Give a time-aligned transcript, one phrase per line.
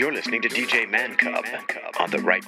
[0.00, 1.44] You're listening to DJ Mancub
[2.00, 2.42] on the Right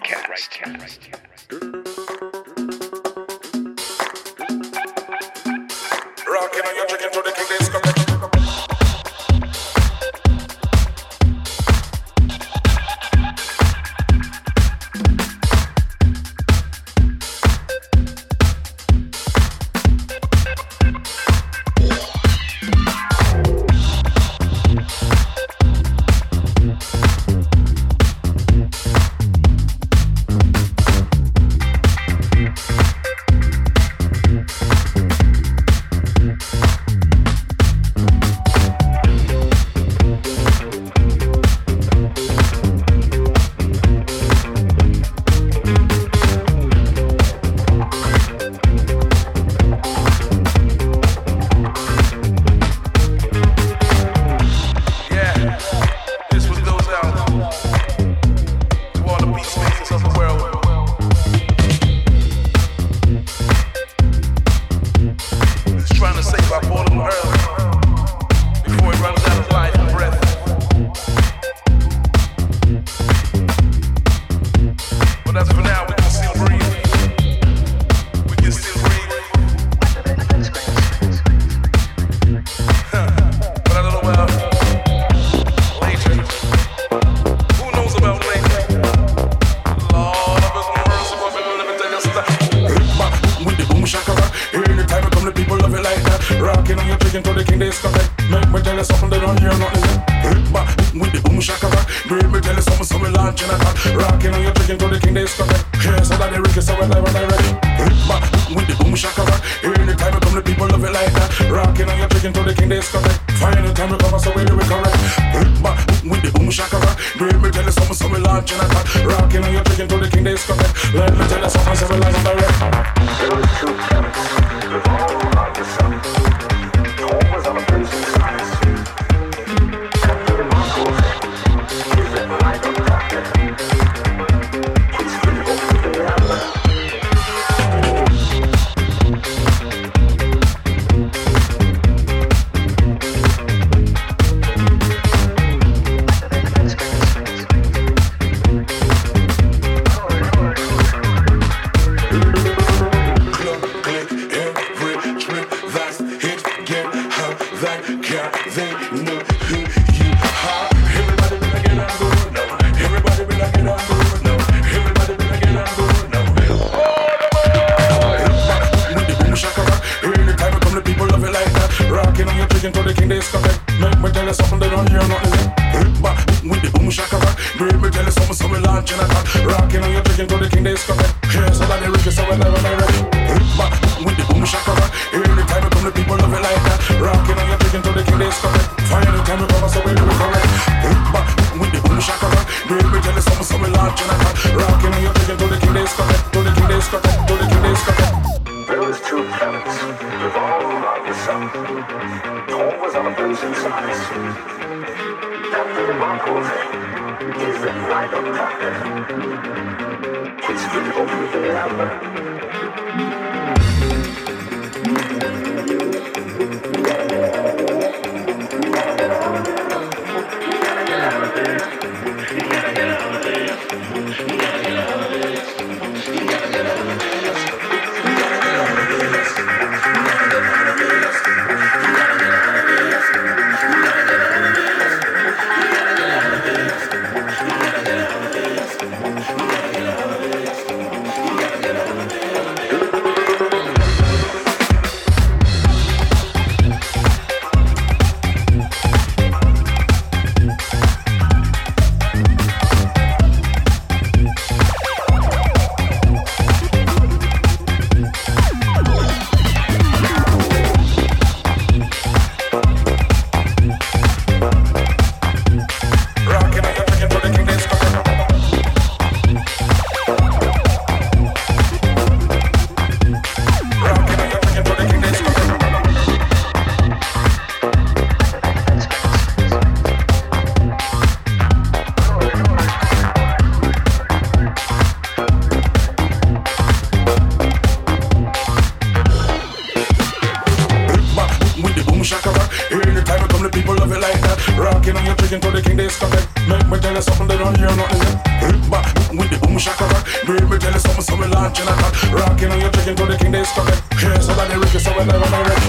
[294.82, 294.92] that.
[294.92, 296.26] Rocking on your chicken to the king discotheque.
[296.48, 298.22] Make me tell you something they don't hear nothing
[298.70, 300.02] back with the boom shaka rock.
[300.26, 301.92] Make me tell you something, so we launching a attack.
[302.12, 303.78] Rocking on your chicken to the king discotheque.
[304.00, 305.60] Hear somebody Ricky, so that they recognize we never know it.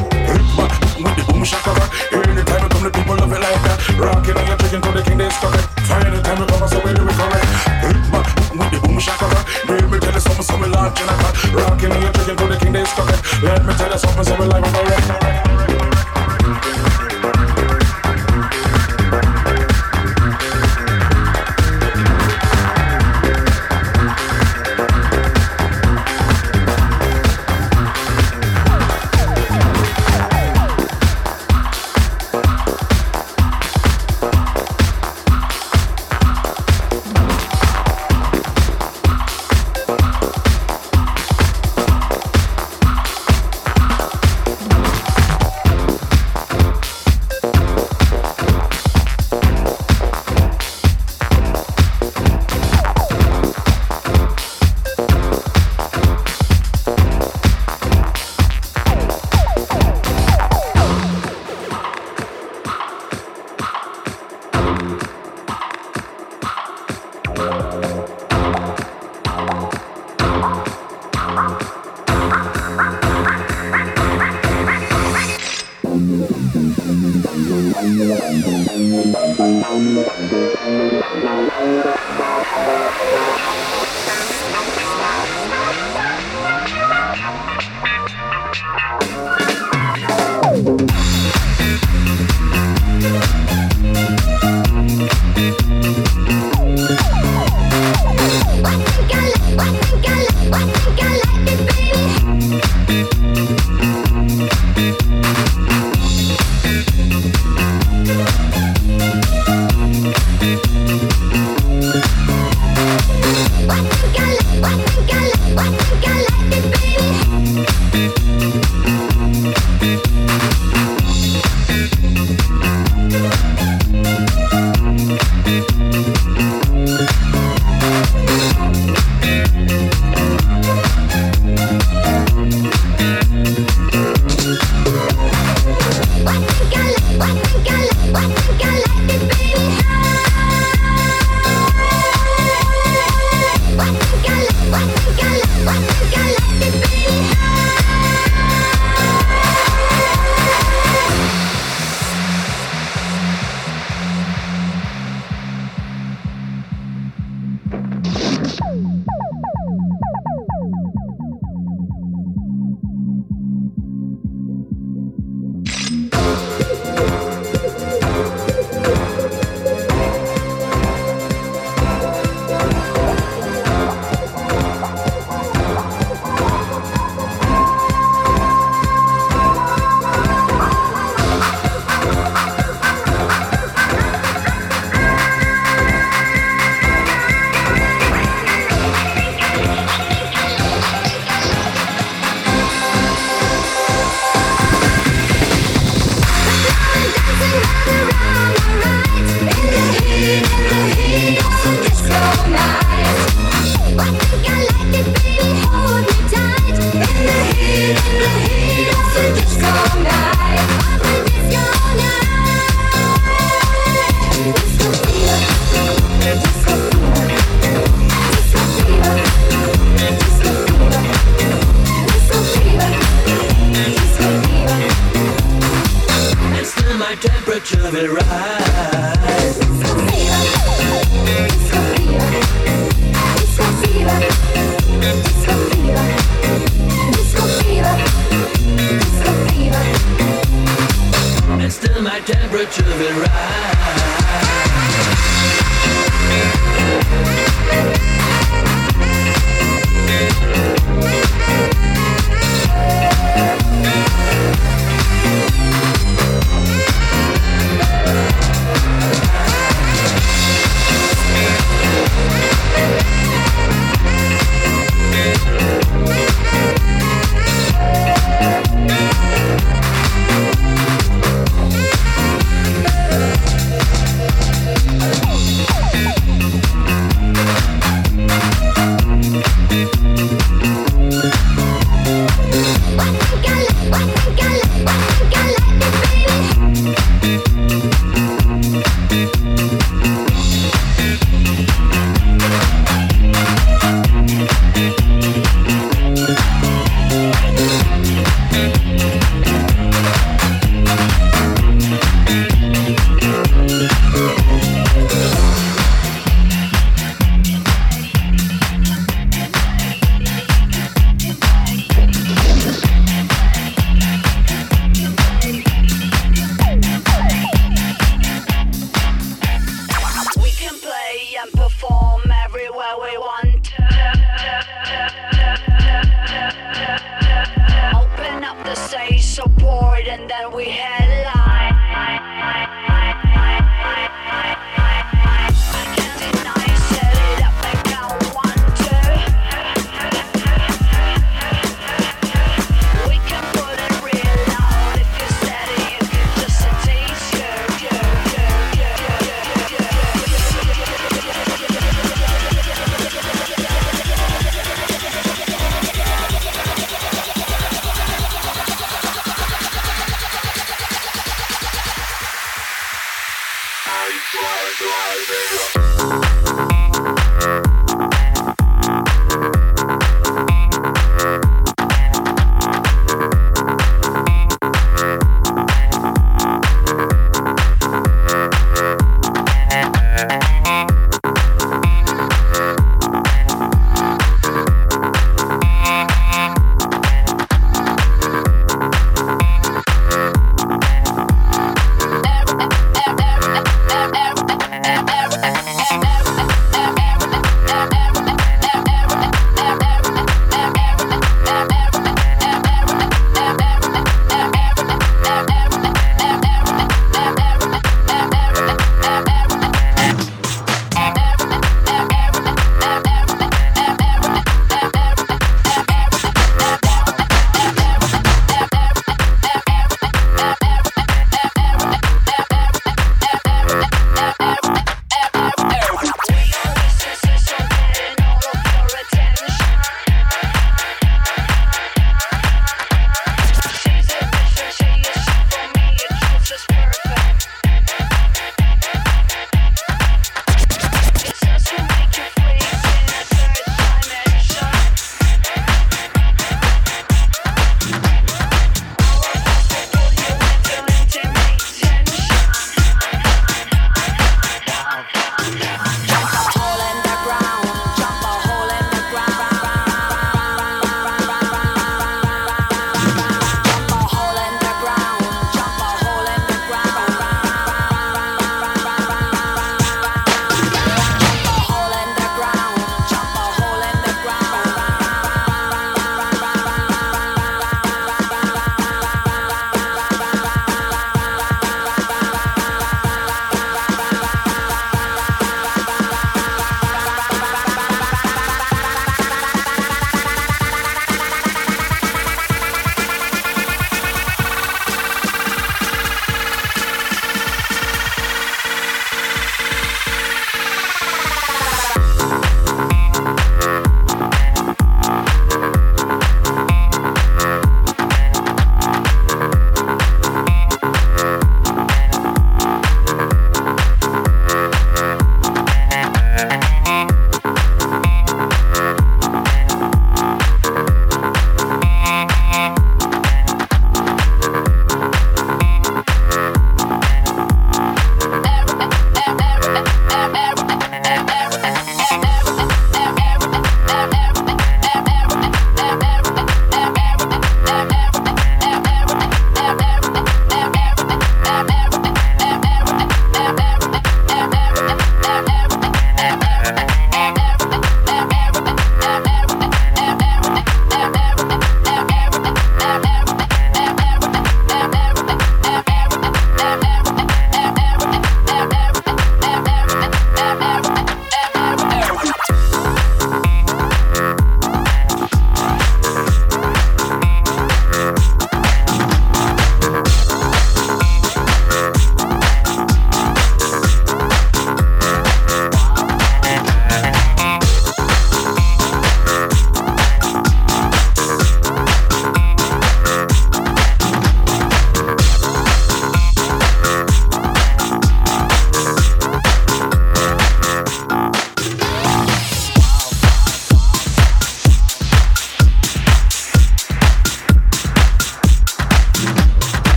[0.58, 1.90] Back with the boom shaka rock.
[2.14, 3.78] Anytime we come, the people love it like that.
[4.00, 5.68] Rocking on your chicken to the king discotheque.
[5.86, 7.48] Find the time we come, so we do it correct.
[8.10, 9.46] Back with the boom shaka rock.
[9.68, 11.54] Make me tell you something, so we launching a attack.
[11.54, 13.22] Rocking on your chicken to the king discotheque.
[13.46, 15.06] Let me tell you something, so we live on the wreck.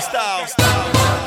[0.00, 0.40] Style.
[0.40, 1.25] lifestyle.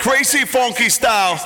[0.00, 1.36] Crazy funky style.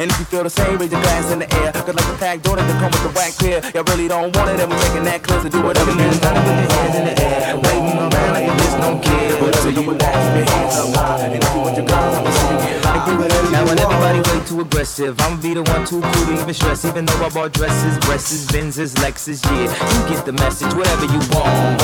[0.00, 1.72] And if you feel the same, raise your glass in the air.
[1.72, 3.60] Cause like a pack door doesn't come with the whack clear.
[3.76, 5.42] Y'all really don't want it, and we're taking that clear.
[5.44, 6.22] So do whatever you want.
[6.24, 7.52] Gotta put your hands in the air.
[7.60, 9.36] Waiting around like there's no kid.
[9.44, 11.20] Whatever you want, keep your hands up high.
[11.28, 13.52] And if you want your I'ma see you get.
[13.52, 16.80] Now when everybody way too aggressive, I'ma be the one too cool to even stress.
[16.88, 19.68] Even though I bought dresses, dresses, Benzes, Lexus, yeah.
[19.68, 21.76] You get the message, whatever you want.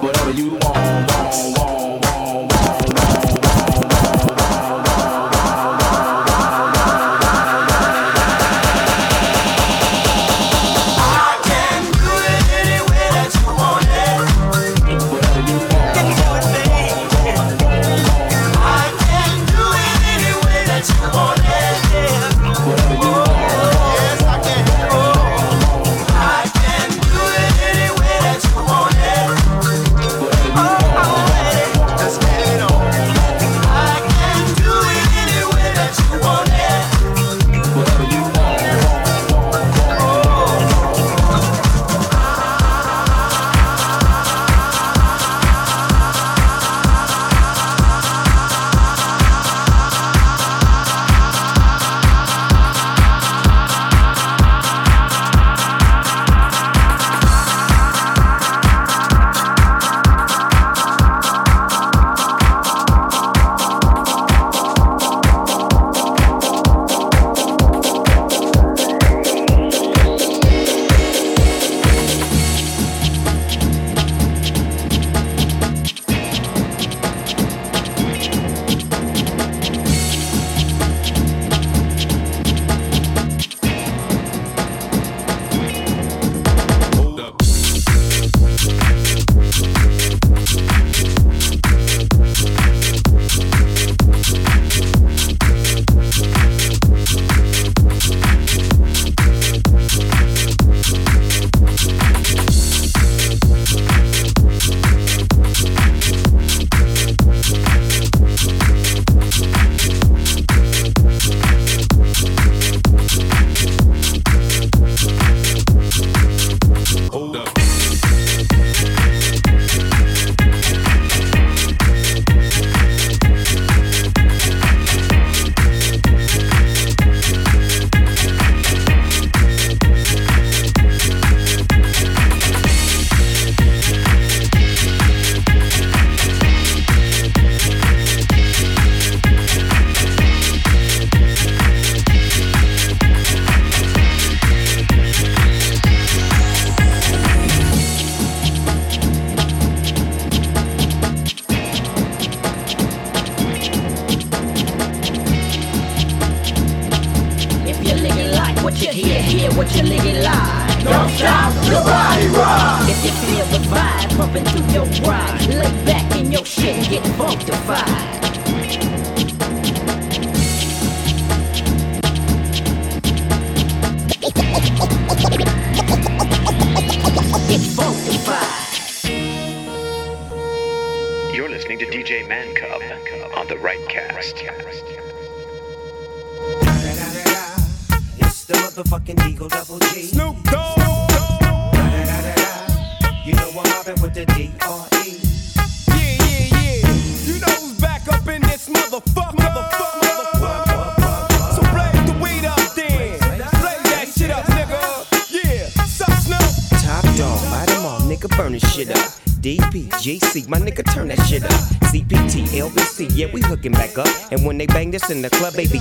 [0.00, 1.81] Whatever you want.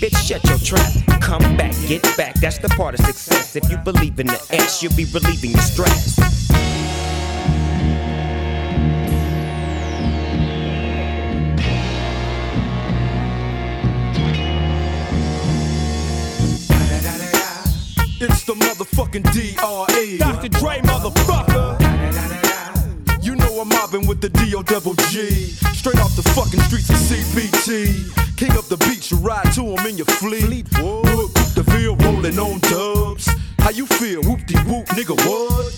[0.00, 1.20] bitch, shut your trap.
[1.20, 3.56] Come back, get back, that's the part of success.
[3.56, 6.18] If you believe in the ass, you'll be relieving your stress.
[18.20, 19.57] It's the motherfucking DRE.
[24.88, 25.28] Double G.
[25.74, 28.36] Straight off the fucking streets of CBT.
[28.36, 30.66] King up the beach, you ride to him in your fleet.
[30.78, 33.28] Look, the Ville rolling on dubs.
[33.58, 34.22] How you feel?
[34.22, 35.74] Whoop de whoop, nigga, what?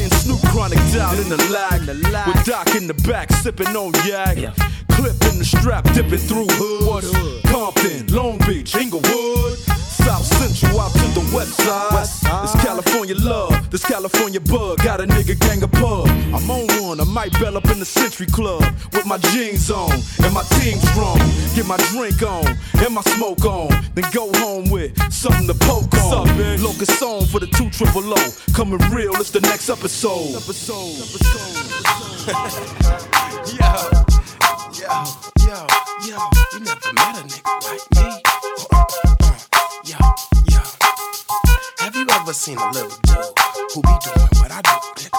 [0.00, 1.80] And Snoop Chronic down in the lag.
[2.26, 4.36] With Doc in the back, sipping on yak.
[4.90, 7.04] Clip in the strap, dipping through hood.
[7.44, 9.83] Compton, Long Beach, Inglewood.
[10.04, 12.42] South Central out to the west side.
[12.42, 14.78] This California love, this California bug.
[14.82, 16.06] Got a nigga gang of pub.
[16.08, 19.92] I'm on one, I might bell up in the Century Club with my jeans on
[20.22, 21.18] and my team strong.
[21.56, 22.46] Get my drink on
[22.84, 23.70] and my smoke on.
[23.94, 26.28] Then go home with something to poke on.
[26.62, 28.22] Locust song for the two triple O.
[28.52, 30.36] Coming real, it's the next episode.
[30.36, 31.00] Episode.
[33.56, 33.64] Yo,
[34.80, 34.92] yo,
[35.48, 35.66] yo,
[36.04, 36.18] yo,
[36.52, 38.23] you never met a nigga like me.
[42.24, 43.16] Have ever seen a little dude
[43.74, 45.10] who be doing what I do, nigga?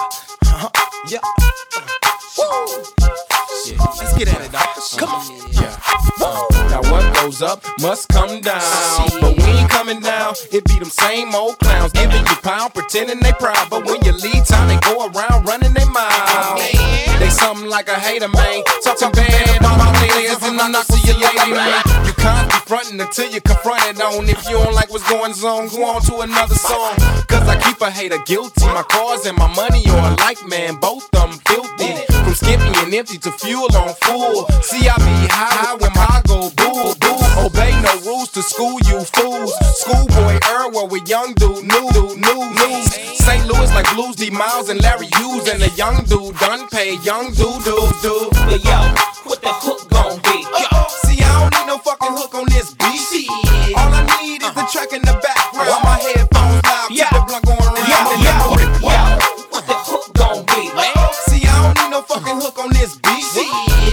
[0.42, 0.70] Huh?
[1.06, 1.22] Yeah.
[1.22, 1.86] Uh,
[2.34, 2.82] woo.
[3.62, 4.66] Shit, let's get at it, dog.
[4.98, 5.22] Come on.
[5.52, 5.78] Yeah.
[6.68, 8.60] Now what goes up must come down.
[9.20, 10.34] But we ain't coming down.
[10.50, 13.70] It be them same old clowns giving you pound, pretending they proud.
[13.70, 16.58] But when you leave time, they go around running their mouth.
[17.20, 18.64] They something like a hater, man.
[18.82, 21.82] Talking bad about players and I'm not to your lady, man.
[22.06, 24.28] You can't be fronting until you confront it on.
[24.28, 26.96] If you don't like what's going on, go on to another song.
[27.28, 28.64] Cause I keep a hater guilty.
[28.66, 30.76] My cars and my money are alike, man.
[30.76, 31.92] Both of them filthy.
[32.24, 34.48] From skimpy and empty to fuel on full.
[34.62, 37.20] See, I be high when my go boo boo.
[37.44, 39.52] Obey no rules to school you fools.
[39.84, 42.88] Schoolboy Earl, where we young dude, new dude, new news.
[43.26, 43.44] St.
[43.46, 47.32] Louis like Blues D Miles and Larry Hughes and a young dude done pay young
[47.32, 48.30] dude dude dude.
[48.48, 48.78] But yo,
[49.26, 50.46] what the hook gon' be?
[51.02, 53.26] See, I don't need no fucking hook on this beat.
[53.74, 54.70] All I need is the uh-huh.
[54.70, 55.82] track in the background.
[55.82, 57.90] My headphones loud, keep the blunt going around.
[57.90, 58.36] Yo, yo,
[58.86, 59.00] yo,
[59.50, 60.70] what the hook gon' be?
[61.26, 63.26] See, I don't need no fucking hook on this beat.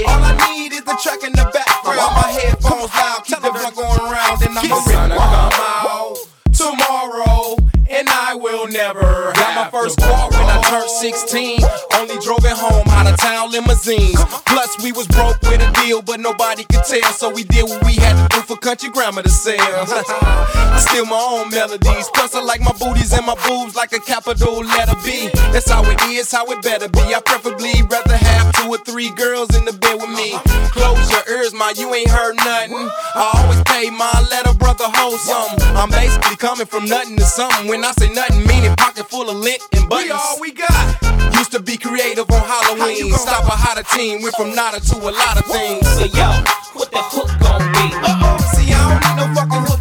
[0.06, 2.14] All I need is the track in the background.
[2.14, 4.38] My headphones loud, keep the blunt going around.
[4.46, 6.18] And I'm gonna come out
[6.54, 7.58] tomorrow.
[7.90, 11.62] And I will never Got my first car when I turned 16.
[11.94, 14.24] Only drove it home out of town limousines.
[14.46, 17.12] Plus, we was broke with a deal, but nobody could tell.
[17.14, 19.56] So we did what we had to do for country grammar to sell.
[19.60, 22.10] I steal my own melodies.
[22.14, 25.30] Plus, I like my booties and my boobs like a capital letter B.
[25.52, 27.14] That's how it is, how it better be.
[27.14, 30.38] I preferably rather have two or three girls in the bed with me.
[30.72, 32.74] Close your ears, my you ain't heard nothing.
[33.16, 35.64] I always pay my letter brother hold something.
[35.76, 37.68] I'm basically coming from nothing to something.
[37.68, 40.08] When I say nothing, meaning pocket full of lint and buttons.
[40.08, 41.23] We all we got.
[41.44, 43.12] Used to be creative on Halloween.
[43.12, 44.22] Stop a hotter team.
[44.22, 45.84] Went from nada to a lot of things.
[46.00, 46.32] So yo,
[46.72, 47.92] what the hook gon' be?
[48.00, 48.40] Uh-oh.
[48.56, 49.73] See, I don't need no fucking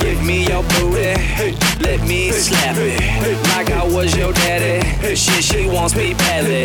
[0.00, 1.14] Give me your booty.
[1.80, 3.00] Let me slap it.
[3.48, 5.14] Like I was your daddy.
[5.14, 6.64] She, she wants me badly.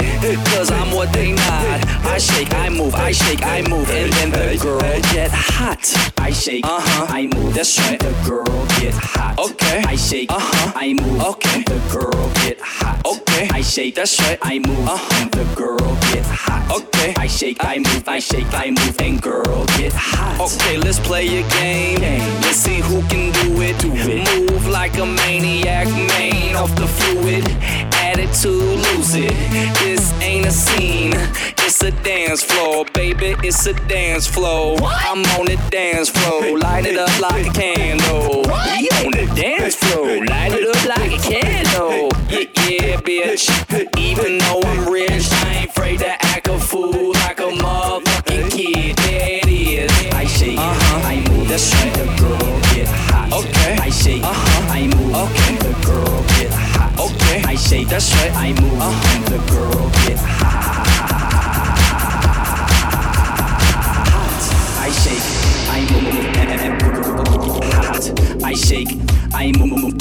[0.52, 1.86] Cause I'm what they not.
[2.06, 3.90] I shake, I move, I shake, I move.
[3.90, 4.80] And then the girl
[5.14, 6.17] get hot.
[6.28, 7.54] I shake, uh huh, I move.
[7.54, 7.98] That's right.
[7.98, 9.40] The girl get hot.
[9.40, 9.82] Okay.
[9.88, 11.22] I shake, uh huh, I move.
[11.22, 11.64] Okay.
[11.64, 13.00] The girl get hot.
[13.06, 13.48] Okay.
[13.54, 14.38] I shake, that's right.
[14.42, 14.78] I move.
[14.90, 15.30] Uh huh.
[15.30, 16.70] The girl get hot.
[16.70, 17.14] Okay.
[17.16, 20.52] I shake, I move, I shake, I move, and girl get hot.
[20.52, 22.02] Okay, let's play a game.
[22.42, 24.52] Let's see who can do it.
[24.52, 27.48] Move like a maniac, main off the fluid.
[27.94, 29.32] Attitude, lose it.
[29.80, 31.14] This ain't a scene,
[31.80, 33.36] it's a dance floor, baby.
[33.44, 34.78] It's a dance floor.
[34.82, 38.42] I'm on the dance floor, light it up like a candle.
[38.42, 42.10] We on the dance floor, light it up like a candle.
[42.30, 43.46] Yeah, yeah, bitch.
[43.96, 48.96] Even though I'm rich, I ain't afraid to act a fool like a motherfucking kid.
[48.96, 49.92] There it is.
[50.14, 51.08] I shake, uh-huh.
[51.08, 51.48] I move.
[51.48, 51.94] That's right.
[51.94, 53.34] The girl get hot.
[53.34, 53.78] Okay.
[53.78, 54.74] I shake, uh-huh.
[54.74, 55.14] I move.
[55.14, 55.56] Okay.
[55.58, 57.12] The girl get hot.
[57.12, 57.44] Okay.
[57.44, 57.88] I shake.
[57.90, 58.34] That's right.
[58.34, 58.80] I move.
[58.80, 59.30] Uh-huh.
[59.30, 61.37] The girl get hot.
[64.88, 65.20] I shake,
[65.68, 66.38] I move,
[67.74, 68.04] hot.
[68.42, 68.88] I shake,
[69.34, 69.94] I move,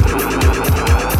[0.00, 1.15] hot.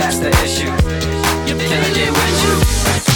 [0.00, 0.66] that's the issue.
[1.46, 3.09] You're killing it with you.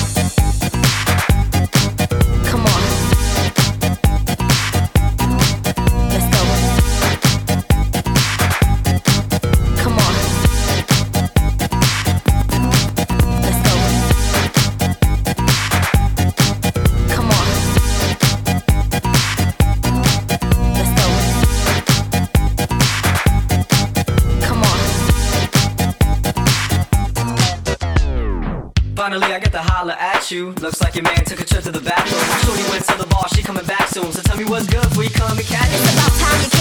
[30.35, 30.51] you.
[30.61, 32.21] Looks like your man took a trip to the bathroom.
[32.43, 34.11] Shorty went to the bar, she coming back soon.
[34.13, 35.77] So tell me what's good before you come and catch me.
[35.77, 36.54] It's about time you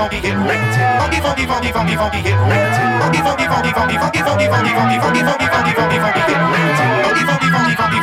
[0.00, 1.00] funky, hit right.
[1.00, 3.00] Funky, funky, funky, funky, funky hit right.
[3.00, 6.24] Funky, funky, funky, funky, funky, funky, funky, funky, funky, funky, funky, funky, funky funky,
[7.04, 7.99] funky, funky, funky, funky,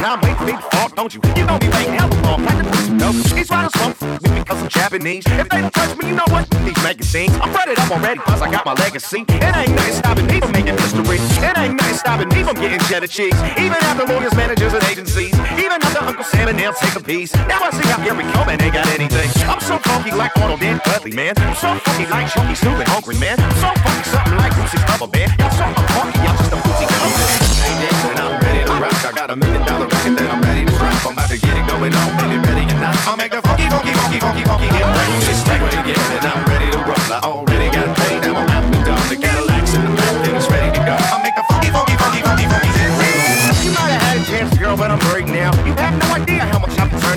[0.00, 0.70] time waiting for me
[1.00, 1.20] don't you?
[1.36, 3.16] You know me right now, I'm all some dope.
[3.32, 5.24] These riders won't with me cause I'm Japanese.
[5.26, 6.44] If they don't touch me, you know what?
[6.64, 9.24] These magazines, I'm ready up already cause I got my legacy.
[9.28, 11.16] It ain't nothing stopping me from making history.
[11.16, 13.32] It ain't nothing stopping me from getting cheddar cheese.
[13.56, 15.32] Even after lawyers, managers, and agencies.
[15.56, 17.34] Even after Uncle Sam and they'll take a piece.
[17.48, 19.30] Now I see how Gary Coleman ain't got anything.
[19.48, 21.32] I'm so funky like Arnold and Dudley, man.
[21.38, 23.40] I'm so funky like Chunky Snoop and Hungry, man.
[23.40, 25.28] I'm so funky something like Lucy Cover, man.
[25.38, 27.39] Y'all so funky, y'all just a booty cover.
[29.00, 30.92] I got a million dollar record that I'm ready to drop.
[31.08, 32.92] I'm about to get it going on, baby, ready or not.
[33.08, 35.10] I'll make a funky, funky, funky, funky, funky hit right.
[35.24, 37.08] It's like what again, and I'm ready to roll.
[37.08, 39.00] I already got paid, now I'm out the door.
[39.08, 40.96] The Cadillac's in the back, and it's ready to go.
[41.16, 43.64] I'll make a funky, funky, funky, funky, funky hit right.
[43.64, 45.48] You might have had a chance, girl, but I'm great now.
[45.64, 45.96] You have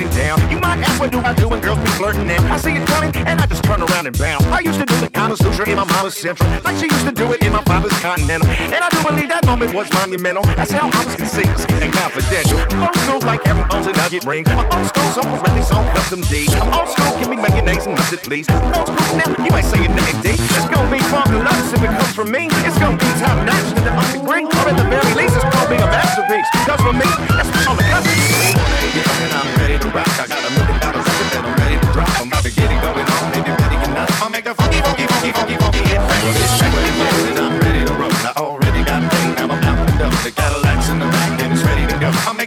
[0.01, 0.41] down.
[0.49, 2.41] You might ask what do I do when girls be flirting now.
[2.51, 4.43] I see it coming, and I just turn around and bounce.
[4.45, 7.11] I used to do the Kama Sutra in my mama's central, like she used to
[7.11, 8.49] do it in my father's continental.
[8.49, 10.43] And I do believe that moment was monumental.
[10.57, 12.57] That's how I was conceived and confidential.
[12.81, 14.43] Old school like every a nugget ring.
[14.47, 16.47] My old school's on really on custom D.
[16.57, 18.49] I'm old school, give me mayonnaise and mustard, please.
[18.49, 20.29] Old school now, you ain't saying nothing D.
[20.33, 22.49] It's gonna be love if it comes from me.
[22.65, 24.47] It's gonna be top notch to the ugly green.
[24.47, 26.49] Or at the very least, it's gonna be a masterpiece.
[26.65, 28.22] Cause for me, that's all the cousin.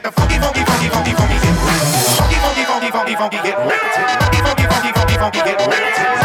[0.07, 1.83] A funky, funky, funky, funky, funky hit right.
[2.17, 3.81] Funky, funky, funky, funky, funky hit right.
[4.21, 6.16] Funky, funky, funky, funky, funky hit right.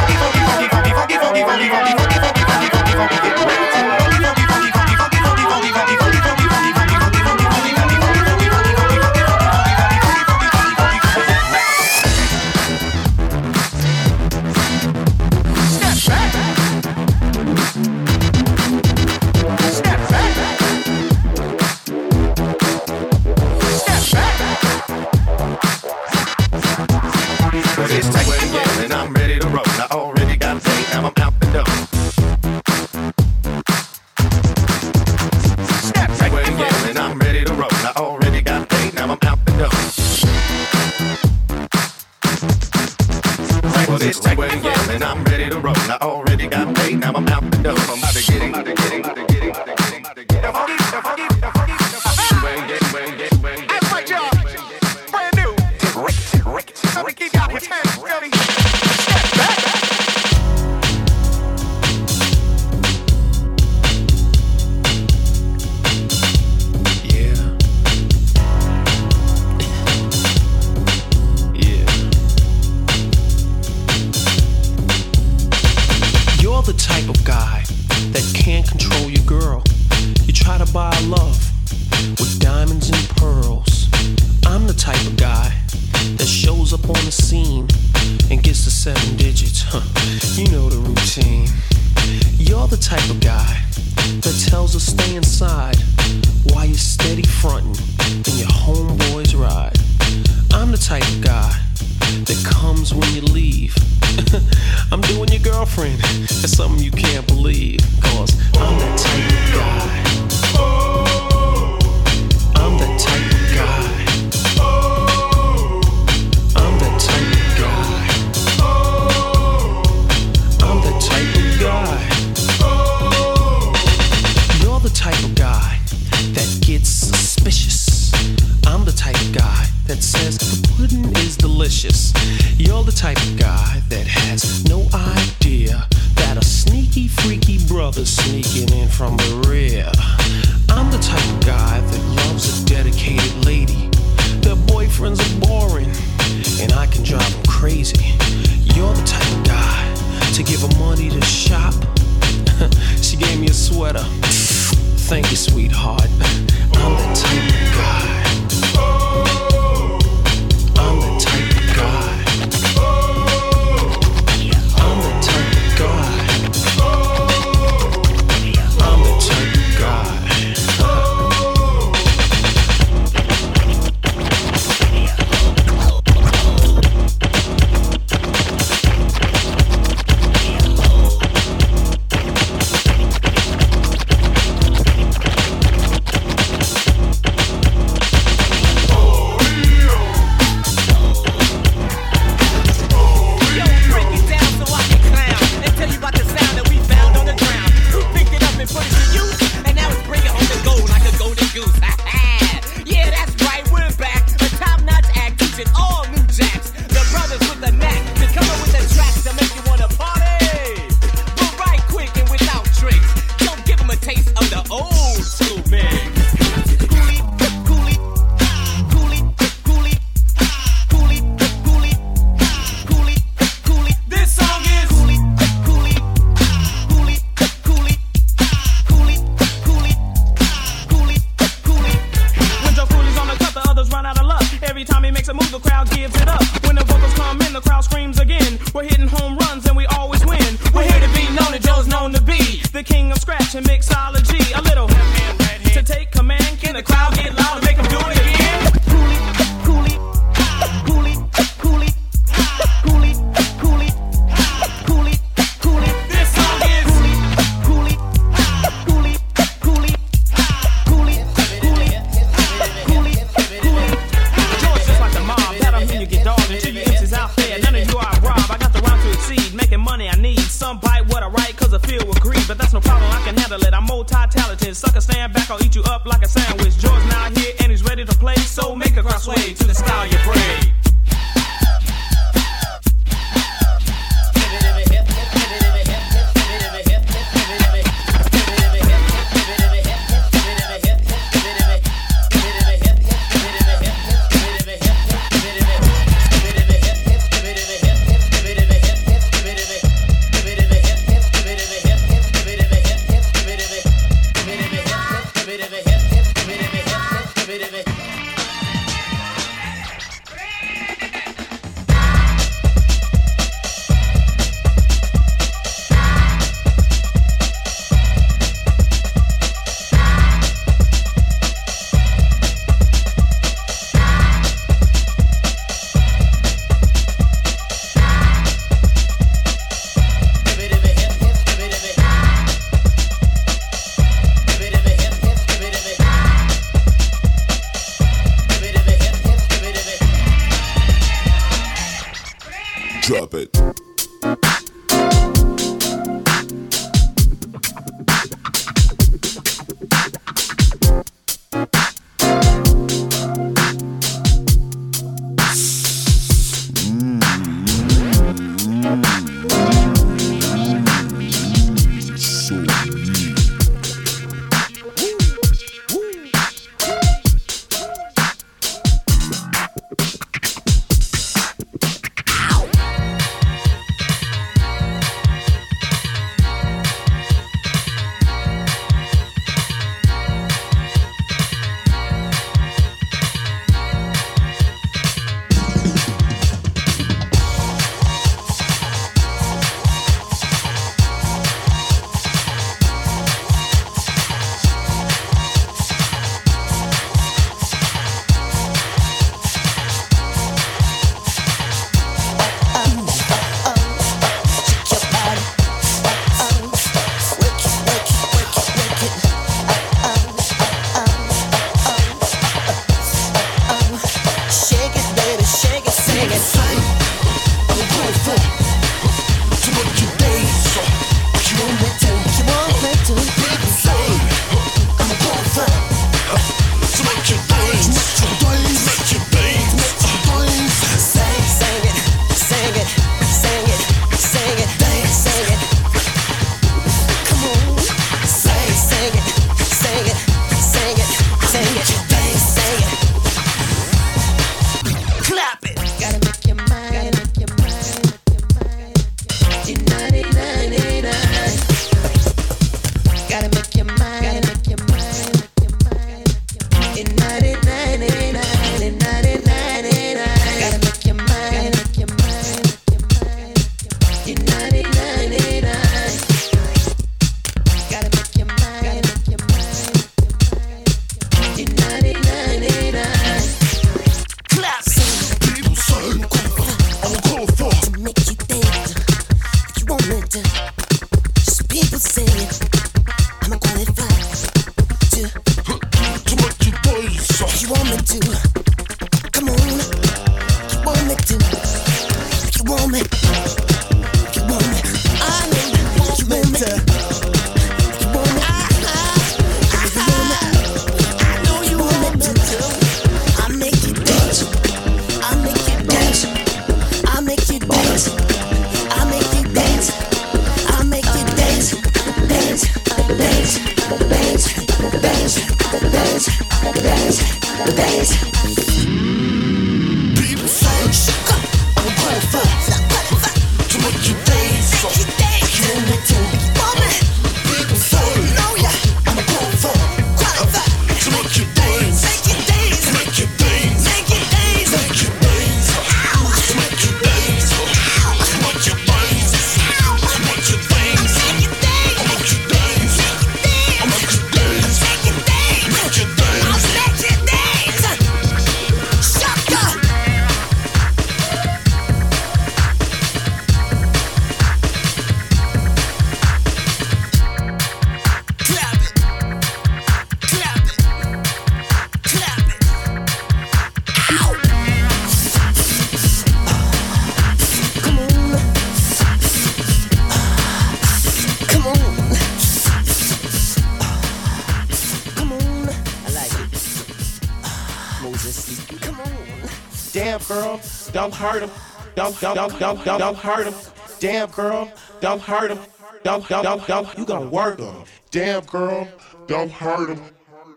[581.11, 581.51] don't hurt him.
[581.95, 583.53] Don't, don't, don't, don't, don't, don't hurt him.
[583.99, 584.71] Damn girl,
[585.01, 585.59] don't hurt him.
[586.03, 587.83] Don't, don't, don't, don't, you gonna work him.
[588.11, 588.87] Damn girl,
[589.27, 590.01] don't hurt him.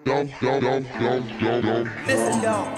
[0.05, 2.06] Don't, don't, don't, don't, don't, don't.
[2.06, 2.74] Listen, y'all.